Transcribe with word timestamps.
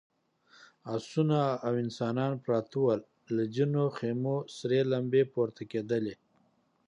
آسونه 0.93 1.39
او 1.65 1.73
انسانان 1.83 2.33
پراته 2.43 2.77
ول، 2.81 3.01
له 3.35 3.43
ځينو 3.53 3.83
خيمو 3.97 4.35
سرې 4.57 4.79
لمبې 4.91 5.23
پورته 5.33 5.63
کېدلې…. 5.71 6.15